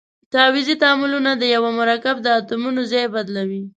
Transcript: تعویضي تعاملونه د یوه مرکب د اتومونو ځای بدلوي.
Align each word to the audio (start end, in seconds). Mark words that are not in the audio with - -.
تعویضي 0.33 0.75
تعاملونه 0.81 1.31
د 1.37 1.43
یوه 1.55 1.69
مرکب 1.79 2.15
د 2.21 2.27
اتومونو 2.39 2.81
ځای 2.91 3.05
بدلوي. 3.15 3.63